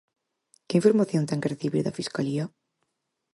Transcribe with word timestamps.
¿Que 0.67 0.77
información 0.79 1.27
ten 1.29 1.41
que 1.41 1.51
recibir 1.53 1.83
da 1.83 1.97
Fiscalía? 1.99 2.43